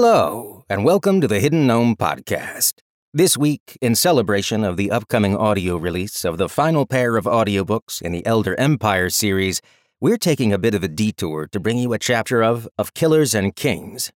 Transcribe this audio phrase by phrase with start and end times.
[0.00, 2.74] Hello, and welcome to the Hidden Gnome Podcast.
[3.12, 8.00] This week, in celebration of the upcoming audio release of the final pair of audiobooks
[8.00, 9.60] in the Elder Empire series,
[10.00, 13.34] we're taking a bit of a detour to bring you a chapter of Of Killers
[13.34, 14.12] and Kings.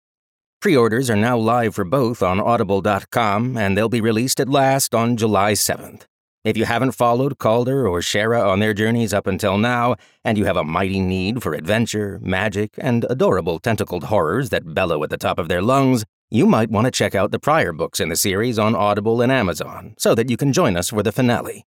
[0.60, 4.96] Pre orders are now live for both on Audible.com, and they'll be released at last
[4.96, 6.06] on July 7th.
[6.48, 10.46] If you haven't followed Calder or Shera on their journeys up until now, and you
[10.46, 15.18] have a mighty need for adventure, magic, and adorable tentacled horrors that bellow at the
[15.18, 18.16] top of their lungs, you might want to check out the prior books in the
[18.16, 21.66] series on Audible and Amazon so that you can join us for the finale.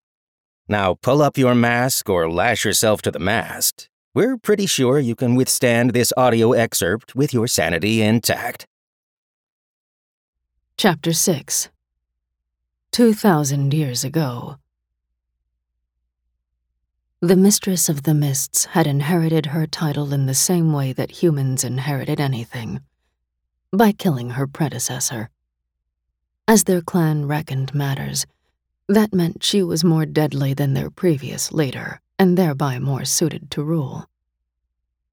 [0.68, 3.88] Now, pull up your mask or lash yourself to the mast.
[4.16, 8.66] We're pretty sure you can withstand this audio excerpt with your sanity intact.
[10.76, 11.70] Chapter 6
[12.92, 14.58] Two thousand years ago,
[17.24, 21.64] the Mistress of the Mists had inherited her title in the same way that humans
[21.64, 22.82] inherited anything
[23.72, 25.30] by killing her predecessor.
[26.48, 28.26] As their clan reckoned matters,
[28.88, 33.64] that meant she was more deadly than their previous leader, and thereby more suited to
[33.64, 34.08] rule.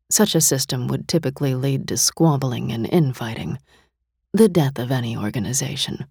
[0.08, 3.58] Such a system would typically lead to squabbling and infighting,
[4.32, 6.06] the death of any organization.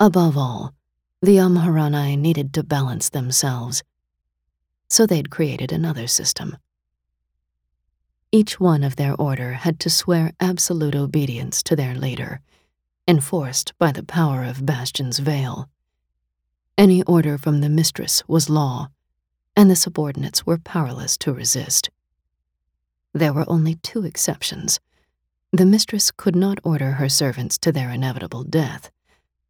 [0.00, 0.72] Above all,
[1.20, 3.82] the Amharani needed to balance themselves
[4.88, 6.56] so they'd created another system.
[8.32, 12.40] Each one of their order had to swear absolute obedience to their leader,
[13.06, 15.68] enforced by the power of Bastion's veil.
[16.76, 18.88] Any order from the mistress was law,
[19.56, 21.90] and the subordinates were powerless to resist.
[23.12, 24.80] There were only two exceptions.
[25.52, 28.90] The mistress could not order her servants to their inevitable death,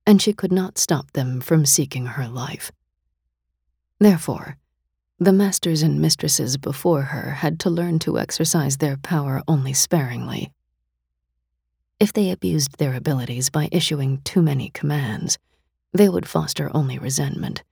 [0.07, 2.71] and she could not stop them from seeking her life.
[3.99, 4.59] Therefore,
[5.21, 10.51] the masters and mistresses before her had to learn to exercise their power only sparingly.
[12.01, 15.39] If they abused their abilities by issuing too many commands,
[15.93, 17.63] they would foster only resentment,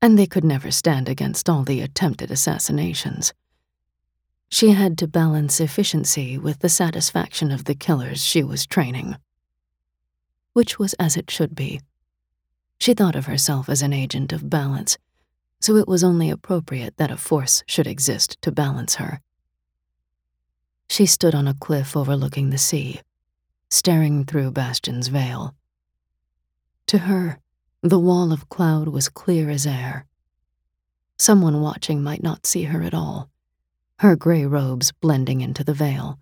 [0.00, 3.34] and they could never stand against all the attempted assassinations.
[4.48, 9.16] She had to balance efficiency with the satisfaction of the killers she was training.
[10.52, 11.80] Which was as it should be.
[12.78, 14.96] She thought of herself as an agent of balance
[15.60, 19.20] so it was only appropriate that a force should exist to balance her.
[20.88, 23.00] She stood on a cliff overlooking the sea,
[23.70, 25.54] staring through Bastion's veil.
[26.86, 27.40] To her,
[27.82, 30.06] the wall of cloud was clear as air.
[31.18, 33.30] Someone watching might not see her at all,
[34.00, 36.18] her gray robes blending into the veil.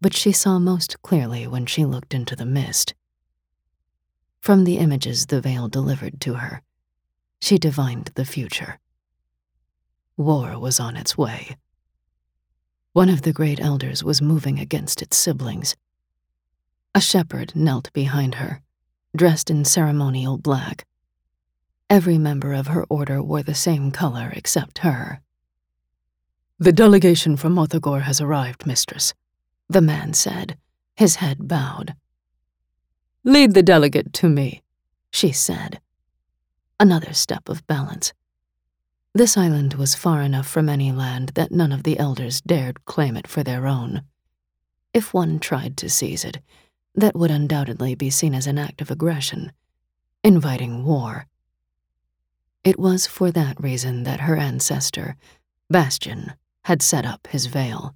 [0.00, 2.94] But she saw most clearly when she looked into the mist.
[4.40, 6.62] From the images the veil delivered to her,
[7.40, 8.78] she divined the future.
[10.16, 11.56] War was on its way.
[12.92, 15.76] One of the great elders was moving against its siblings.
[16.94, 18.60] A shepherd knelt behind her,
[19.16, 20.84] dressed in ceremonial black.
[21.88, 25.20] Every member of her order wore the same color except her.
[26.58, 29.14] The delegation from Othagor has arrived, mistress,
[29.68, 30.58] the man said,
[30.96, 31.94] his head bowed.
[33.22, 34.62] Lead the delegate to me,
[35.12, 35.80] she said
[36.80, 38.12] another step of balance.
[39.14, 43.16] This island was far enough from any land that none of the elders dared claim
[43.16, 44.02] it for their own.
[44.94, 46.38] If one tried to seize it,
[46.94, 49.52] that would undoubtedly be seen as an act of aggression,
[50.22, 51.26] inviting war.
[52.64, 55.16] It was for that reason that her ancestor,
[55.70, 56.34] Bastion,
[56.64, 57.94] had set up his veil.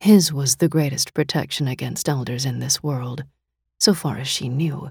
[0.00, 3.24] His was the greatest protection against elders in this world,
[3.78, 4.90] so far as she knew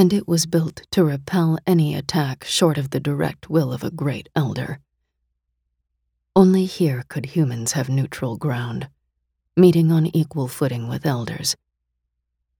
[0.00, 3.90] and it was built to repel any attack short of the direct will of a
[3.90, 4.80] great elder.
[6.34, 8.88] Only here could humans have neutral ground,
[9.58, 11.54] meeting on equal footing with elders.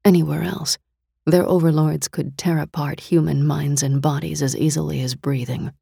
[0.05, 0.77] Anywhere else,
[1.25, 5.73] their overlords could tear apart human minds and bodies as easily as breathing.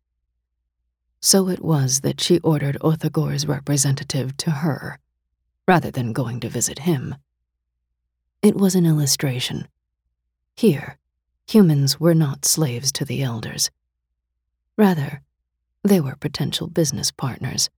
[1.21, 5.01] So it was that she ordered Othagor's representative to her,
[5.67, 7.17] rather than going to visit him.
[8.43, 9.67] It was an illustration.
[10.55, 10.99] Here,
[11.49, 13.71] humans were not slaves to the elders.
[14.77, 15.23] Rather,
[15.83, 17.71] they were potential business partners.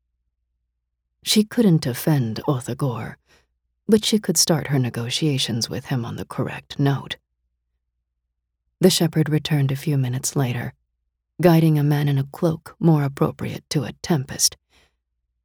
[1.22, 3.14] She couldn't offend Othagor,
[3.88, 7.17] but she could start her negotiations with him on the correct note.
[8.81, 10.73] The shepherd returned a few minutes later,
[11.40, 14.56] guiding a man in a cloak more appropriate to a tempest.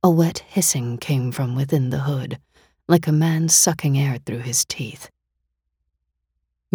[0.03, 2.39] A wet hissing came from within the hood,
[2.87, 5.09] like a man sucking air through his teeth.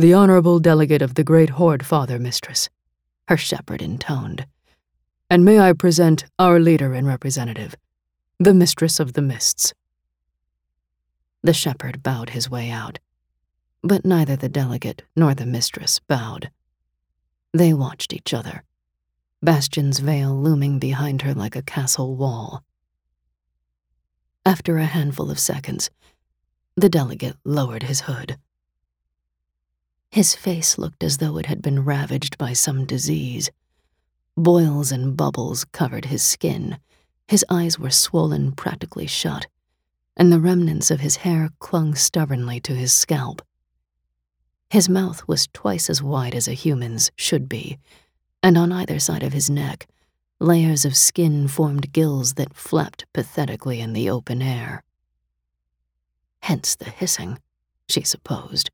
[0.01, 2.71] The honorable delegate of the great Horde Father, mistress,
[3.29, 4.47] her shepherd intoned.
[5.29, 7.75] And may I present our leader and representative,
[8.39, 9.75] the mistress of the mists.
[11.43, 12.99] The shepherd bowed his way out,
[13.83, 16.51] but neither the delegate nor the mistress bowed.
[17.53, 18.65] They watched each other,
[19.43, 22.65] Bastion's veil looming behind her like a castle wall.
[24.47, 25.91] After a handful of seconds,
[26.75, 28.39] the delegate lowered his hood.
[30.11, 33.51] His face looked as though it had been ravaged by some disease.
[34.37, 36.79] Boils and bubbles covered his skin.
[37.29, 39.47] His eyes were swollen practically shut,
[40.17, 43.41] and the remnants of his hair clung stubbornly to his scalp.
[44.69, 47.79] His mouth was twice as wide as a human's should be,
[48.43, 49.87] and on either side of his neck,
[50.41, 54.83] layers of skin formed gills that flapped pathetically in the open air.
[56.43, 57.39] Hence the hissing,
[57.89, 58.71] she supposed.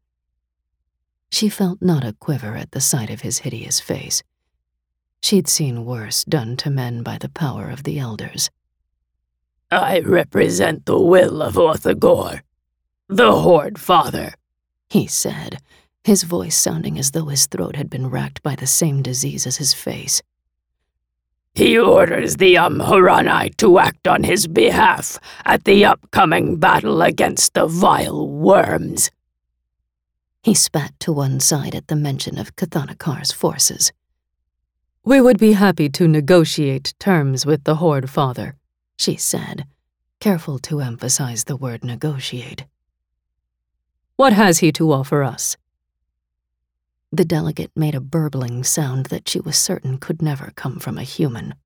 [1.31, 4.23] She felt not a quiver at the sight of his hideous face.
[5.23, 8.51] She'd seen worse done to men by the power of the elders.
[9.71, 12.43] I represent the will of Othagor,
[13.09, 14.35] the Horde Father,
[14.89, 15.59] he said,
[16.05, 19.57] his voice sounding as though his throat had been racked by the same disease as
[19.57, 20.23] his face.
[21.55, 27.67] He orders the Amharani to act on his behalf at the upcoming battle against the
[27.67, 29.11] vile worms.
[30.47, 33.91] He spat to one side at the mention of Kathanakar's forces.
[35.05, 38.55] We would be happy to negotiate terms with the Horde Father,
[38.97, 39.67] she said,
[40.21, 42.65] careful to emphasize the word negotiate.
[44.15, 45.57] What has he to offer us?
[47.11, 51.03] The delegate made a burbling sound that she was certain could never come from a
[51.03, 51.57] human.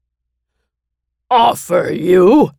[1.31, 2.53] Offer you?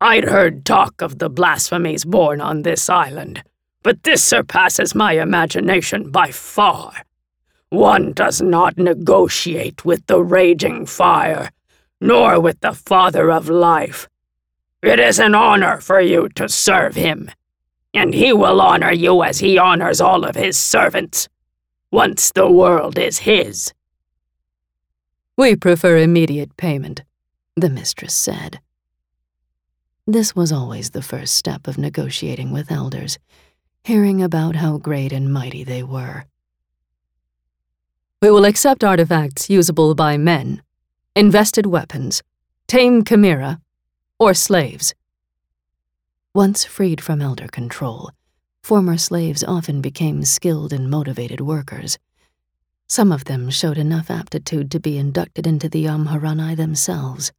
[0.00, 3.42] I'd heard talk of the blasphemies born on this island,
[3.82, 6.92] but this surpasses my imagination by far.
[7.70, 11.50] One does not negotiate with the raging fire,
[12.00, 14.08] nor with the Father of Life.
[14.82, 17.30] It is an honor for you to serve him,
[17.94, 21.28] and he will honor you as he honors all of his servants
[21.92, 23.72] once the world is his.
[25.36, 27.02] We prefer immediate payment,
[27.56, 28.60] the mistress said.
[30.06, 33.18] This was always the first step of negotiating with elders,
[33.84, 36.24] hearing about how great and mighty they were.
[38.22, 40.62] We will accept artifacts usable by men,
[41.16, 42.22] invested weapons,
[42.66, 43.60] tame chimera,
[44.18, 44.94] or slaves.
[46.34, 48.10] Once freed from elder control,
[48.62, 51.98] former slaves often became skilled and motivated workers.
[52.86, 57.32] Some of them showed enough aptitude to be inducted into the Amharani themselves.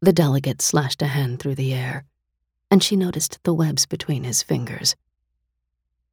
[0.00, 2.04] The delegate slashed a hand through the air,
[2.74, 4.96] and she noticed the webs between his fingers.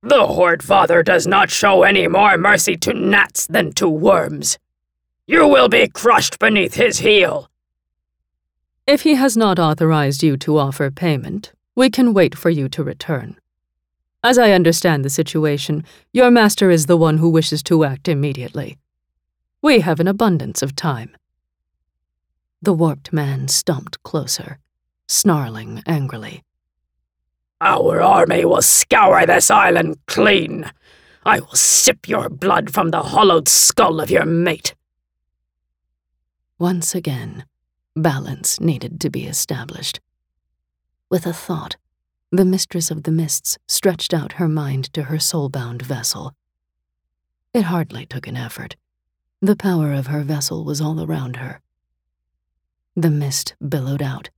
[0.03, 4.59] The Horde Father does not show any more mercy to gnats than to worms.
[5.25, 7.49] You will be crushed beneath his heel.
[8.85, 12.83] If he has not authorized you to offer payment, we can wait for you to
[12.83, 13.39] return.
[14.23, 18.77] As I understand the situation, your master is the one who wishes to act immediately.
[19.63, 21.17] We have an abundance of time.
[22.61, 24.59] The warped man stomped closer,
[25.07, 26.43] snarling angrily.
[27.61, 30.71] Our army will scour this island clean.
[31.23, 34.73] I will sip your blood from the hollowed skull of your mate.
[36.57, 37.45] Once again,
[37.95, 39.99] balance needed to be established.
[41.11, 41.75] With a thought,
[42.31, 46.33] the mistress of the mists stretched out her mind to her soul-bound vessel.
[47.53, 48.75] It hardly took an effort.
[49.39, 51.61] The power of her vessel was all around her.
[52.95, 54.31] The mist billowed out,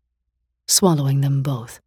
[0.67, 1.79] swallowing them both.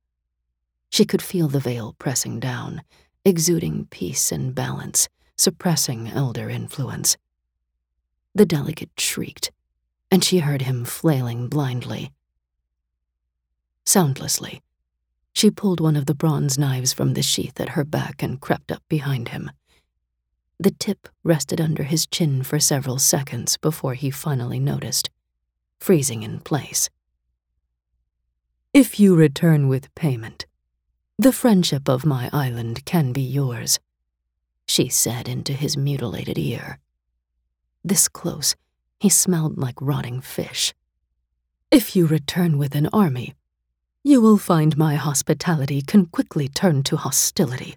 [0.90, 2.82] She could feel the veil pressing down,
[3.24, 7.16] exuding peace and balance, suppressing elder influence.
[8.34, 9.50] The delegate shrieked,
[10.10, 12.12] and she heard him flailing blindly.
[13.84, 14.62] Soundlessly,
[15.32, 18.72] she pulled one of the bronze knives from the sheath at her back and crept
[18.72, 19.50] up behind him.
[20.58, 25.10] The tip rested under his chin for several seconds before he finally noticed,
[25.78, 26.88] freezing in place.
[28.72, 30.45] If you return with payment,
[31.18, 33.78] the friendship of my island can be yours,
[34.66, 36.78] she said into his mutilated ear.
[37.82, 38.54] This close,
[39.00, 40.74] he smelled like rotting fish.
[41.70, 43.34] If you return with an army,
[44.04, 47.76] you will find my hospitality can quickly turn to hostility.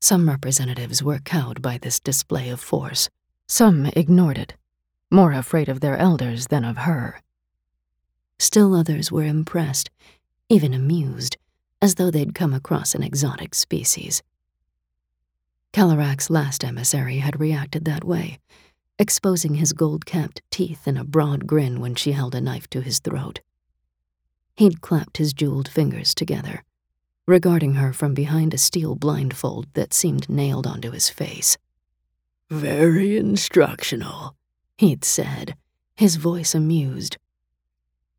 [0.00, 3.08] Some representatives were cowed by this display of force.
[3.48, 4.56] Some ignored it,
[5.10, 7.22] more afraid of their elders than of her.
[8.38, 9.90] Still others were impressed,
[10.48, 11.36] even amused,
[11.82, 14.22] as though they'd come across an exotic species.
[15.72, 18.38] Kalarak's last emissary had reacted that way,
[18.98, 23.00] exposing his gold-capped teeth in a broad grin when she held a knife to his
[23.00, 23.40] throat.
[24.56, 26.62] He'd clapped his jeweled fingers together,
[27.26, 31.56] regarding her from behind a steel blindfold that seemed nailed onto his face.
[32.48, 34.36] Very instructional,
[34.78, 35.56] he'd said,
[35.96, 37.16] his voice amused.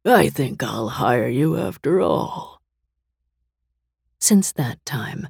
[0.03, 2.62] I think I'll hire you after all.
[4.24, 5.27] Since that time,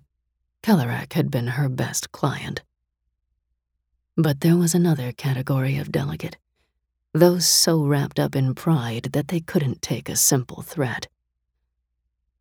[0.62, 2.62] Kalarak had been her best client.
[4.16, 6.38] But there was another category of delegate,
[7.12, 11.08] those so wrapped up in pride that they couldn't take a simple threat.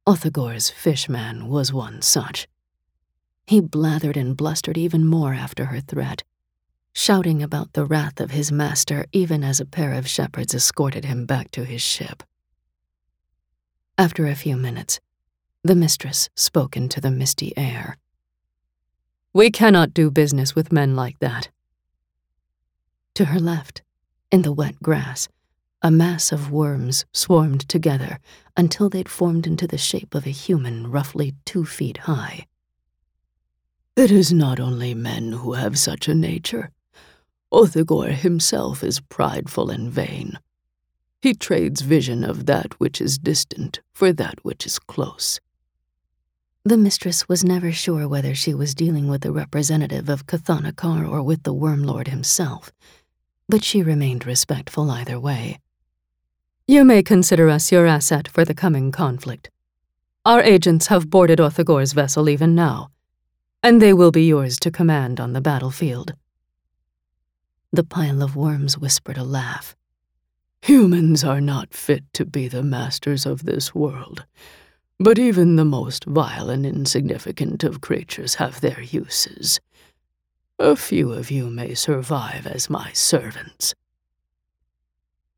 [0.06, 2.46] Othagor's fishman was one such.
[3.46, 6.22] He blathered and blustered even more after her threat,
[6.92, 11.24] shouting about the wrath of his master even as a pair of shepherds escorted him
[11.24, 12.22] back to his ship.
[13.96, 15.00] After a few minutes,
[15.64, 17.96] the mistress spoke into the misty air.
[19.32, 21.50] We cannot do business with men like that.
[23.14, 23.82] To her left,
[24.32, 25.28] in the wet grass,
[25.80, 28.18] a mass of worms swarmed together
[28.56, 32.46] until they'd formed into the shape of a human roughly two feet high.
[33.94, 36.70] It is not only men who have such a nature.
[37.52, 40.40] Othagor himself is prideful and vain.
[41.20, 45.38] He trades vision of that which is distant for that which is close.
[46.64, 51.20] The mistress was never sure whether she was dealing with the representative of Kathanakar or
[51.20, 52.70] with the Wormlord himself,
[53.48, 55.58] but she remained respectful either way.
[56.68, 59.50] You may consider us your asset for the coming conflict.
[60.24, 62.90] Our agents have boarded Othagor's vessel even now,
[63.60, 66.14] and they will be yours to command on the battlefield.
[67.72, 69.74] The pile of worms whispered a laugh.
[70.62, 74.26] Humans are not fit to be the masters of this world,
[75.02, 79.60] but even the most vile and insignificant of creatures have their uses.
[80.60, 83.74] A few of you may survive as my servants.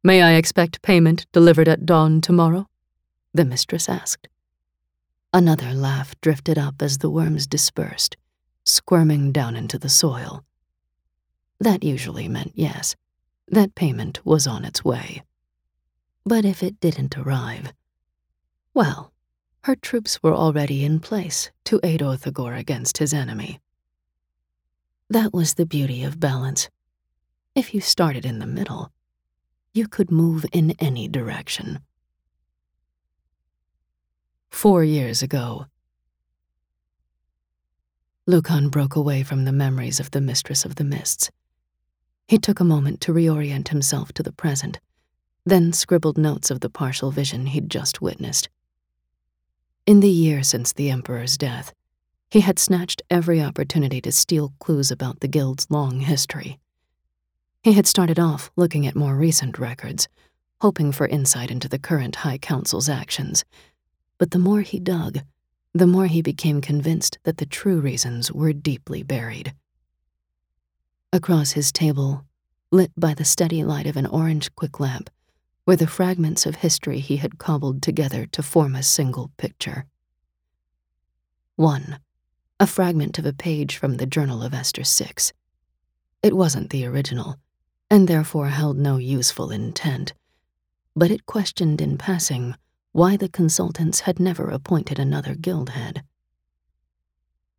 [0.02, 2.68] May I expect payment delivered at dawn tomorrow?
[3.32, 4.28] The mistress asked.
[5.32, 8.18] Another laugh drifted up as the worms dispersed,
[8.64, 10.44] squirming down into the soil.
[11.58, 12.96] That usually meant yes
[13.48, 15.22] that payment was on its way.
[16.24, 17.72] But if it didn't arrive,
[18.74, 19.13] well,
[19.64, 23.60] her troops were already in place to aid Othagor against his enemy.
[25.10, 26.70] That was the beauty of balance.
[27.54, 28.90] If you started in the middle,
[29.72, 31.80] you could move in any direction.
[34.50, 35.66] Four years ago,
[38.26, 41.30] Lucan broke away from the memories of the Mistress of the Mists
[42.26, 44.80] he took a moment to reorient himself to the present,
[45.44, 48.48] then scribbled notes of the partial vision he'd just witnessed.
[49.86, 51.74] In the year since the Emperor's death,
[52.30, 56.58] he had snatched every opportunity to steal clues about the Guild's long history.
[57.62, 60.08] He had started off looking at more recent records,
[60.62, 63.44] hoping for insight into the current High Council's actions,
[64.16, 65.18] but the more he dug,
[65.74, 69.52] the more he became convinced that the true reasons were deeply buried.
[71.12, 72.24] Across his table,
[72.72, 75.10] lit by the steady light of an orange quick lamp,
[75.66, 79.86] were the fragments of history he had cobbled together to form a single picture.
[81.56, 81.98] One,
[82.60, 85.32] a fragment of a page from the Journal of Esther Six.
[86.22, 87.36] It wasn't the original,
[87.90, 90.14] and therefore held no useful intent,
[90.96, 92.54] but it questioned in passing
[92.92, 96.02] why the consultants had never appointed another guild head.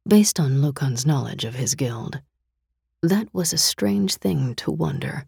[0.08, 2.22] Based on Lucan's knowledge of his guild,
[3.02, 5.26] that was a strange thing to wonder.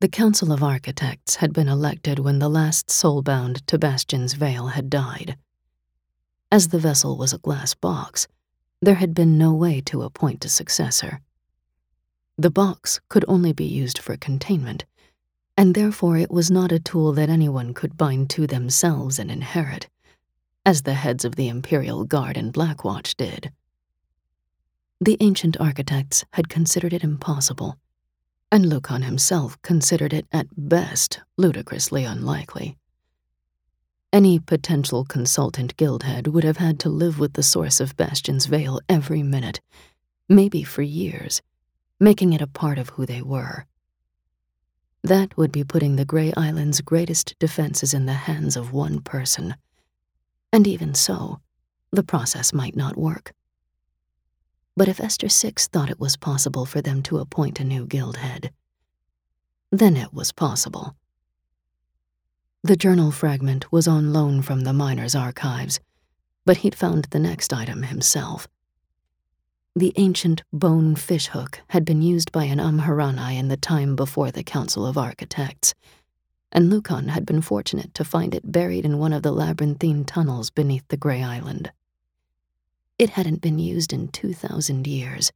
[0.00, 4.88] The Council of Architects had been elected when the last soulbound to Bastion's Veil had
[4.88, 5.36] died.
[6.52, 8.28] As the vessel was a glass box,
[8.80, 11.20] there had been no way to appoint a successor.
[12.36, 14.84] The box could only be used for containment,
[15.56, 19.88] and therefore it was not a tool that anyone could bind to themselves and inherit,
[20.64, 23.50] as the heads of the Imperial Guard and Blackwatch did.
[25.00, 27.76] The ancient architects had considered it impossible,
[28.50, 32.76] and Lucan himself considered it at best ludicrously unlikely.
[34.10, 38.80] Any potential consultant guildhead would have had to live with the source of Bastion's Veil
[38.88, 39.60] every minute,
[40.28, 41.42] maybe for years,
[42.00, 43.66] making it a part of who they were.
[45.04, 49.56] That would be putting the Grey Island's greatest defenses in the hands of one person.
[50.52, 51.40] And even so,
[51.92, 53.32] the process might not work.
[54.78, 58.18] But if Esther Six thought it was possible for them to appoint a new guild
[58.18, 58.52] head,
[59.72, 60.94] then it was possible.
[62.62, 65.80] The journal fragment was on loan from the miner's archives,
[66.46, 68.46] but he'd found the next item himself.
[69.74, 74.44] The ancient bone fishhook had been used by an Amharani in the time before the
[74.44, 75.74] Council of Architects,
[76.52, 80.50] and Lucan had been fortunate to find it buried in one of the labyrinthine tunnels
[80.50, 81.72] beneath the Grey Island.
[82.98, 85.32] It hadn't been used in 2,000 years,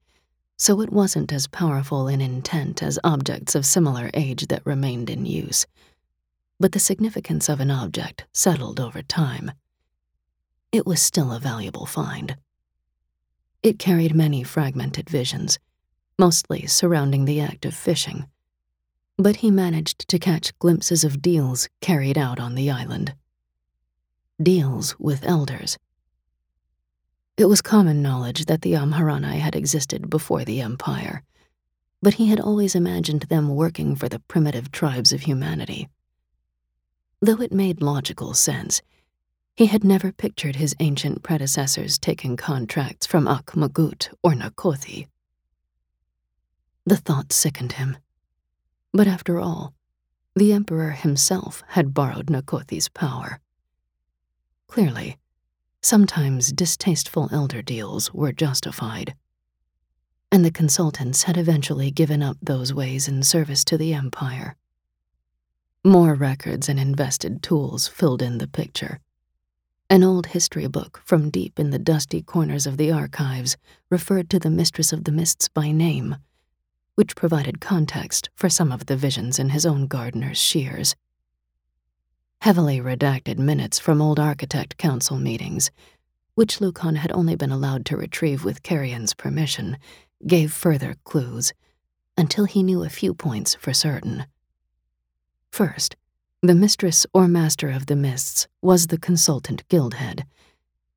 [0.59, 5.27] so it wasn't as powerful in intent as objects of similar age that remained in
[5.27, 5.67] use.
[6.59, 9.53] But the significance of an object settled over time.
[10.73, 12.37] It was still a valuable find.
[13.63, 15.59] It carried many fragmented visions,
[16.19, 18.27] mostly surrounding the act of fishing
[19.19, 23.15] but he managed to catch glimpses of deals carried out on the island.
[24.43, 25.79] Deals with elders.
[27.43, 31.25] It was common knowledge that the Amharani had existed before the Empire,
[32.01, 35.89] but he had always imagined them working for the primitive tribes of humanity.
[37.21, 38.81] Though it made logical sense,
[39.57, 45.09] he had never pictured his ancient predecessors taking contracts from Akh-Magut or Nakothi.
[46.87, 47.97] The thought sickened him.
[48.93, 49.75] But after all,
[50.37, 53.41] the Emperor himself had borrowed Nakothi's power.
[54.69, 55.19] Clearly,
[55.83, 59.15] sometimes distasteful elder deals were justified.
[60.31, 64.57] And the consultants had eventually given up those ways in service to the Empire.
[65.85, 69.01] More records and invested tools filled in the picture.
[69.91, 73.57] An old history book from deep in the dusty corners of the archives
[73.91, 76.17] referred to the Mistress of the Mists by name
[76.95, 80.95] which provided context for some of the visions in his own gardener's shears.
[82.43, 85.71] Heavily redacted minutes from old architect council meetings,
[86.35, 89.79] which Lucan had only been allowed to retrieve with Carrion's permission,
[90.27, 91.53] gave further clues,
[92.19, 94.27] until he knew a few points for certain.
[95.53, 95.95] First,
[96.43, 100.25] the mistress or master of the mists was the consultant guildhead,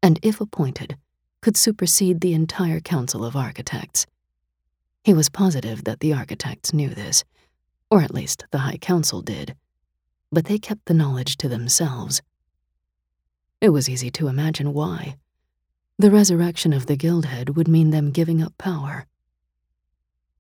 [0.02, 0.98] and if appointed,
[1.44, 4.08] could supersede the entire council of architects.
[5.04, 7.24] He was positive that the architects knew this,
[7.92, 9.56] or at least the High Council did,
[10.36, 12.22] but they kept the knowledge to themselves.
[13.62, 15.16] It was easy to imagine why.
[15.98, 19.06] The resurrection of the Guildhead would mean them giving up power.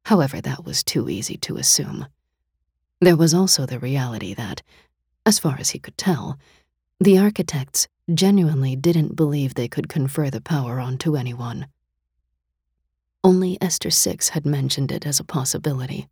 [0.03, 2.07] However, that was too easy to assume.
[2.99, 4.61] There was also the reality that,
[5.25, 6.37] as far as he could tell,
[6.99, 11.67] the architects genuinely didn't believe they could confer the power onto anyone.
[13.23, 16.09] Only Esther Six had mentioned it as a possibility.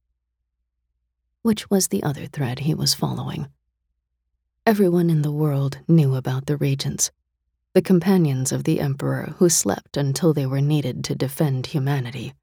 [1.42, 3.50] Which was the other thread he was following.
[4.66, 7.12] Everyone in the world knew about the regents,
[7.74, 12.34] the companions of the Emperor who slept until they were needed to defend humanity.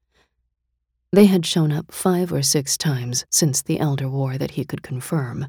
[1.11, 4.83] They had shown up five or six times since the Elder War that he could
[4.83, 5.47] confirm,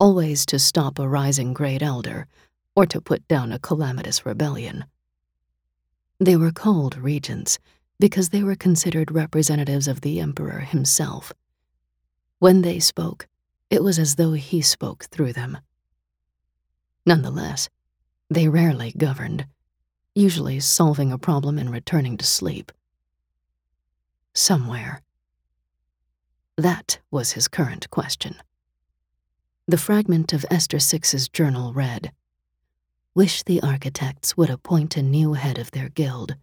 [0.00, 2.26] always to stop a rising great elder
[2.74, 4.86] or to put down a calamitous rebellion.
[6.18, 7.58] They were called regents
[8.00, 11.34] because they were considered representatives of the Emperor himself.
[12.38, 13.28] When they spoke,
[13.68, 15.58] it was as though he spoke through them.
[17.04, 17.68] Nonetheless,
[18.30, 19.46] they rarely governed,
[20.14, 22.70] usually solving a problem and returning to sleep.
[24.34, 25.02] Somewhere.
[26.56, 28.36] That was his current question.
[29.66, 32.12] The fragment of Esther Six's journal read
[33.14, 36.36] Wish the architects would appoint a new head of their guild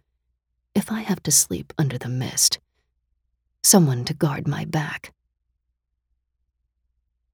[0.74, 2.60] if I have to sleep under the mist.
[3.62, 5.12] Someone to guard my back.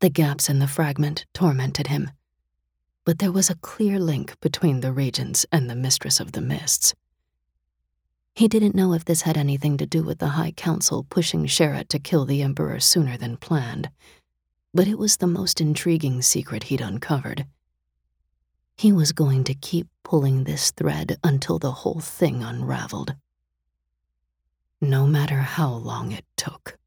[0.01, 2.11] The gaps in the fragment tormented him,
[3.07, 6.95] but there was a clear link between the regents and the mistress of the mists.
[8.35, 11.85] He didn't know if this had anything to do with the High Council pushing Shera
[11.85, 13.89] to kill the Emperor sooner than planned,
[14.75, 17.47] but it was the most intriguing secret he'd uncovered.
[18.77, 23.15] He was going to keep pulling this thread until the whole thing unraveled
[24.81, 26.79] no matter how long it took.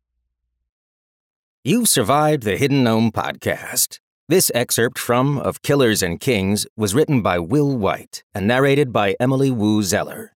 [1.64, 4.00] You've survived the Hidden Gnome podcast.
[4.30, 9.16] This excerpt from Of Killers and Kings was written by Will Wight and narrated by
[9.20, 10.36] Emily Woo Zeller.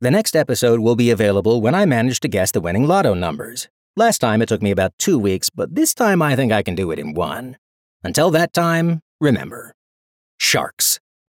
[0.00, 3.68] The next episode will be available when I manage to guess the winning lotto numbers.
[3.94, 6.74] Last time it took me about two weeks, but this time I think I can
[6.74, 7.56] do it in one.
[8.02, 9.72] Until that time, remember
[10.40, 10.98] sharks.